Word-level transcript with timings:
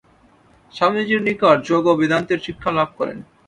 স্বামীজীর 0.73 1.21
নিকট 1.27 1.57
যোগ 1.69 1.83
ও 1.87 1.93
বেদান্তের 1.99 2.39
শিক্ষা 2.45 2.71
লাভ 2.77 2.89
করেন। 2.99 3.17